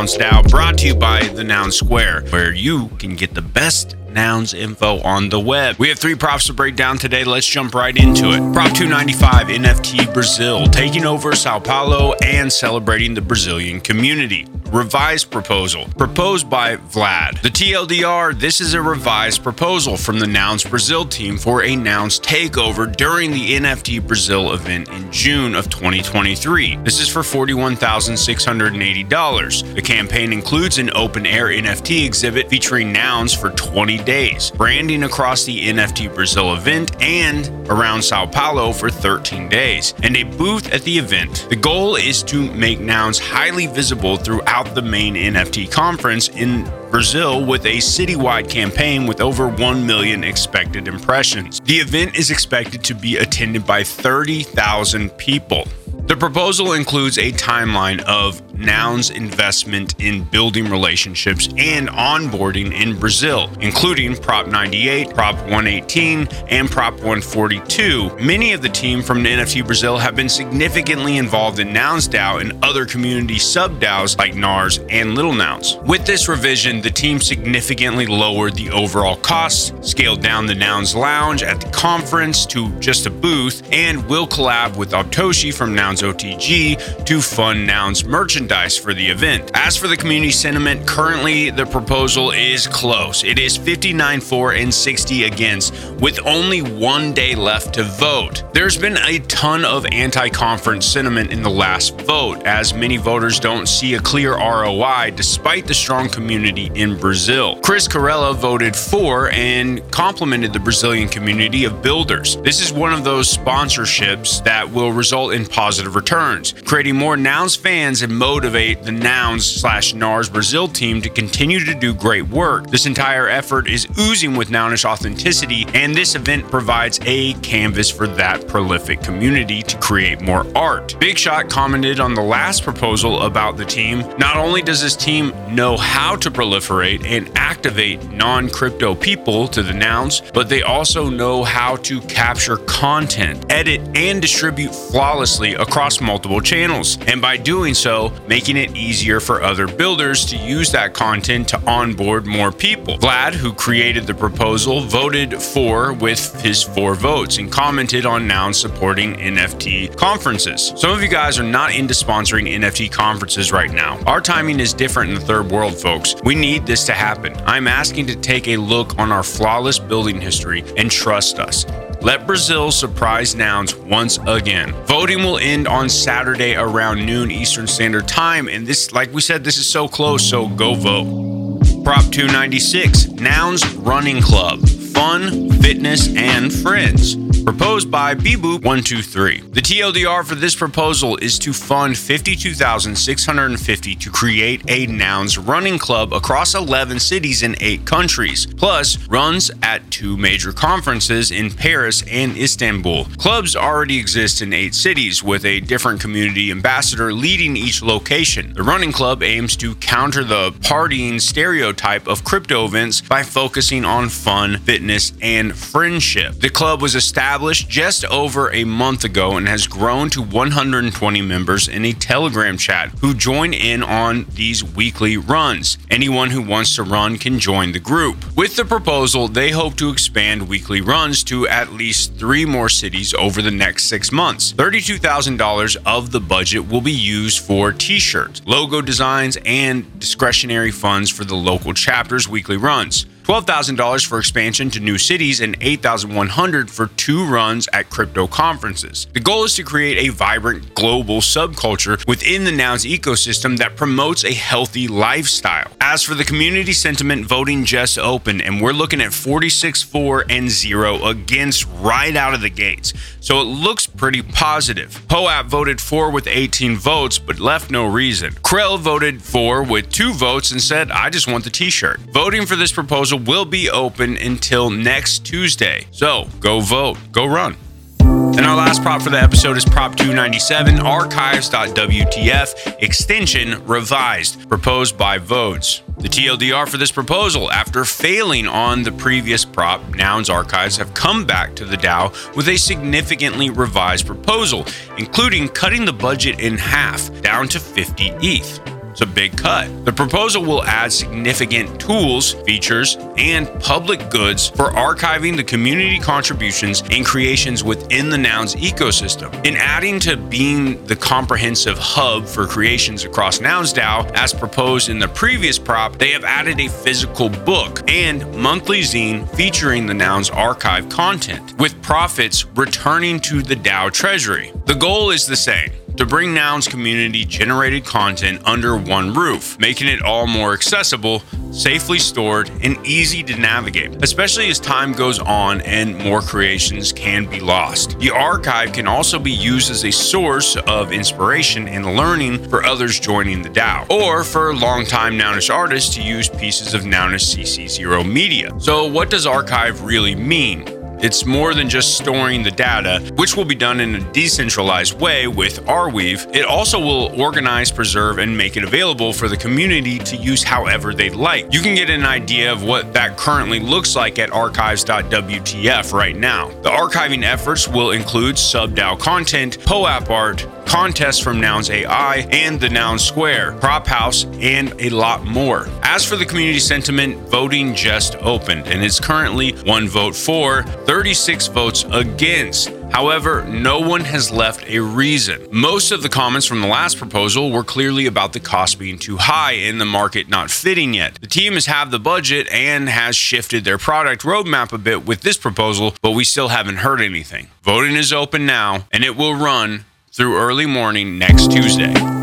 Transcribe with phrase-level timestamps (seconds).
[0.00, 3.96] Nouns DAO, brought to you by the Noun Square, where you can get the best
[4.08, 5.76] nouns info on the web.
[5.78, 7.22] We have three props to break down today.
[7.22, 8.38] Let's jump right into it.
[8.54, 14.46] Prop 295 NFT Brasil, taking over Sao Paulo and celebrating the Brazilian community.
[14.72, 17.42] Revised proposal proposed by Vlad.
[17.42, 22.20] The TLDR this is a revised proposal from the Nouns Brazil team for a Nouns
[22.20, 26.76] takeover during the NFT Brasil event in June of 2023.
[26.84, 29.74] This is for $41,680.
[29.74, 35.44] The campaign includes an open air NFT exhibit featuring Nouns for 20 days, branding across
[35.44, 40.82] the NFT Brasil event and around Sao Paulo for 13 days, and a booth at
[40.82, 41.46] the event.
[41.48, 47.44] The goal is to make nouns highly visible throughout the main NFT conference in Brazil
[47.44, 51.60] with a citywide campaign with over 1 million expected impressions.
[51.60, 55.66] The event is expected to be attended by 30,000 people.
[56.06, 63.50] The proposal includes a timeline of Noun's investment in building relationships and onboarding in Brazil,
[63.60, 68.18] including Prop 98, Prop 118, and Prop 142.
[68.20, 72.62] Many of the team from NFT Brasil have been significantly involved in Nouns DAO and
[72.62, 75.78] other community sub DAOs like NARS and Little Nouns.
[75.86, 81.42] With this revision, the team significantly lowered the overall costs, scaled down the Nouns Lounge
[81.42, 87.06] at the conference to just a booth, and will collab with Optoshi from Nouns OTG
[87.06, 89.48] to fund Nouns merchandise for the event.
[89.54, 93.22] As for the community sentiment, currently the proposal is close.
[93.22, 98.42] It is 59 for and 60 against, with only one day left to vote.
[98.52, 103.38] There's been a ton of anti conference sentiment in the last vote, as many voters
[103.38, 107.54] don't see a clear ROI despite the strong community in Brazil.
[107.62, 112.36] Chris Corella voted for and complimented the Brazilian community of builders.
[112.38, 117.54] This is one of those sponsorships that will result in positive returns, creating more Nouns
[117.54, 122.68] fans and motivate the Nouns slash NARS Brazil team to continue to do great work.
[122.68, 128.06] This entire effort is oozing with Nounish authenticity, and this event provides a canvas for
[128.06, 130.98] that prolific community to create more art.
[130.98, 133.98] Big Shot commented on the last proposal about the team.
[134.16, 139.62] Not only does this team know how to proliferate and activate non crypto people to
[139.62, 145.80] the nouns, but they also know how to capture content, edit, and distribute flawlessly across
[145.90, 150.70] across multiple channels, and by doing so, making it easier for other builders to use
[150.70, 152.96] that content to onboard more people.
[152.98, 158.54] Vlad, who created the proposal, voted for with his four votes and commented on Noun
[158.54, 160.72] supporting NFT conferences.
[160.76, 163.98] Some of you guys are not into sponsoring NFT conferences right now.
[164.04, 166.14] Our timing is different in the third world, folks.
[166.22, 167.34] We need this to happen.
[167.46, 171.66] I'm asking to take a look on our flawless building history and trust us.
[172.02, 174.72] Let Brazil surprise nouns once again.
[174.86, 178.48] Voting will end on Saturday around noon Eastern Standard Time.
[178.48, 181.60] And this, like we said, this is so close, so go vote.
[181.84, 184.60] Prop 296 Nouns Running Club.
[185.00, 189.54] Fun, fitness, and friends proposed by Beboop123.
[189.54, 196.12] The TLDR for this proposal is to fund 52650 to create a nouns running club
[196.12, 202.36] across 11 cities in 8 countries, plus runs at two major conferences in Paris and
[202.36, 203.06] Istanbul.
[203.16, 208.52] Clubs already exist in 8 cities with a different community ambassador leading each location.
[208.54, 214.08] The running club aims to counter the partying stereotype of crypto events by focusing on
[214.08, 214.89] fun, fitness,
[215.22, 216.34] and friendship.
[216.40, 221.68] The club was established just over a month ago and has grown to 120 members
[221.68, 225.78] in a Telegram chat who join in on these weekly runs.
[225.90, 228.16] Anyone who wants to run can join the group.
[228.36, 233.14] With the proposal, they hope to expand weekly runs to at least three more cities
[233.14, 234.52] over the next six months.
[234.54, 241.10] $32,000 of the budget will be used for t shirts, logo designs, and discretionary funds
[241.10, 243.06] for the local chapter's weekly runs.
[243.24, 249.06] $12,000 for expansion to new cities and $8,100 for two runs at crypto conferences.
[249.12, 254.24] The goal is to create a vibrant global subculture within the Nouns ecosystem that promotes
[254.24, 255.70] a healthy lifestyle.
[255.80, 260.50] As for the community sentiment, voting just opened and we're looking at 46 4 and
[260.50, 262.92] 0 against right out of the gates.
[263.20, 265.02] So it looks pretty positive.
[265.08, 268.32] POAP voted for with 18 votes but left no reason.
[268.34, 272.00] Krell voted for with two votes and said, I just want the t shirt.
[272.12, 275.86] Voting for this proposal will be open until next Tuesday.
[275.90, 277.56] So go vote, go run.
[278.00, 285.18] And our last prop for the episode is Prop 297 archives.wtf extension revised, proposed by
[285.18, 285.82] Vodes.
[285.98, 291.26] The TLDR for this proposal, after failing on the previous prop, Nouns Archives have come
[291.26, 294.64] back to the DAO with a significantly revised proposal,
[294.96, 298.79] including cutting the budget in half down to 50 ETH.
[298.90, 299.84] It's a big cut.
[299.84, 306.82] The proposal will add significant tools, features, and public goods for archiving the community contributions
[306.90, 309.32] and creations within the Nouns ecosystem.
[309.46, 314.98] In adding to being the comprehensive hub for creations across Nouns DAO, as proposed in
[314.98, 320.30] the previous prop, they have added a physical book and monthly zine featuring the Nouns
[320.30, 324.52] archive content, with profits returning to the DAO treasury.
[324.66, 329.86] The goal is the same to bring Nouns community generated content under one roof, making
[329.86, 335.60] it all more accessible, safely stored, and easy to navigate, especially as time goes on
[335.60, 337.98] and more creations can be lost.
[337.98, 342.98] The archive can also be used as a source of inspiration and learning for others
[342.98, 348.58] joining the DAO, or for longtime Nounish artists to use pieces of Nounish CC0 media.
[348.58, 350.79] So, what does archive really mean?
[351.02, 355.26] It's more than just storing the data, which will be done in a decentralized way
[355.28, 356.36] with Arweave.
[356.36, 360.92] It also will organize, preserve, and make it available for the community to use however
[360.92, 361.50] they'd like.
[361.54, 366.48] You can get an idea of what that currently looks like at archives.wtf right now.
[366.60, 372.68] The archiving efforts will include sub-DAO content, POAP art, contests from Nouns AI and the
[372.68, 375.66] Noun Square, Prop House, and a lot more.
[375.82, 381.46] As for the community sentiment, voting just opened and is currently one vote for, 36
[381.46, 382.68] votes against.
[382.90, 385.46] However, no one has left a reason.
[385.52, 389.16] Most of the comments from the last proposal were clearly about the cost being too
[389.16, 391.14] high and the market not fitting yet.
[391.20, 395.20] The team has had the budget and has shifted their product roadmap a bit with
[395.20, 397.50] this proposal, but we still haven't heard anything.
[397.62, 402.19] Voting is open now and it will run through early morning next Tuesday.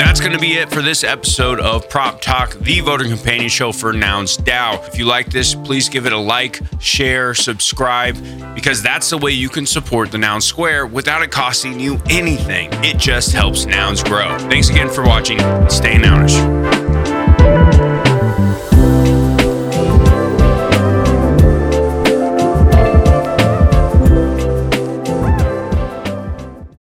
[0.00, 3.70] That's going to be it for this episode of Prop Talk, the Voting companion show
[3.70, 4.88] for Nouns DAO.
[4.88, 8.16] If you like this, please give it a like, share, subscribe,
[8.54, 12.70] because that's the way you can support the Noun Square without it costing you anything.
[12.82, 14.38] It just helps Nouns grow.
[14.38, 15.38] Thanks again for watching.
[15.68, 16.40] Stay Nounish.